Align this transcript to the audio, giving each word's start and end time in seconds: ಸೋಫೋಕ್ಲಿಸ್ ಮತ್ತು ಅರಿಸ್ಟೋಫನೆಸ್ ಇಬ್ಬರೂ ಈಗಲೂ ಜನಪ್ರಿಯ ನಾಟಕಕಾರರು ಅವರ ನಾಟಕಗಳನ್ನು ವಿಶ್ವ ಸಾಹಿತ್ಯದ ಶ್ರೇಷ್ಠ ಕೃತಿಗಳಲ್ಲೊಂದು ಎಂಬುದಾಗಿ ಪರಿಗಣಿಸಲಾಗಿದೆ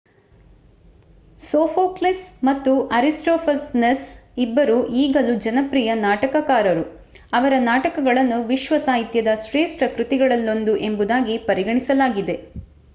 ಸೋಫೋಕ್ಲಿಸ್ 1.39 2.23
ಮತ್ತು 2.43 2.71
ಅರಿಸ್ಟೋಫನೆಸ್ 2.91 4.07
ಇಬ್ಬರೂ 4.37 4.77
ಈಗಲೂ 5.01 5.35
ಜನಪ್ರಿಯ 5.45 5.93
ನಾಟಕಕಾರರು 6.01 6.85
ಅವರ 7.33 7.53
ನಾಟಕಗಳನ್ನು 7.67 8.39
ವಿಶ್ವ 8.47 8.79
ಸಾಹಿತ್ಯದ 8.81 9.33
ಶ್ರೇಷ್ಠ 9.45 9.91
ಕೃತಿಗಳಲ್ಲೊಂದು 9.95 10.75
ಎಂಬುದಾಗಿ 10.87 11.37
ಪರಿಗಣಿಸಲಾಗಿದೆ 11.47 12.37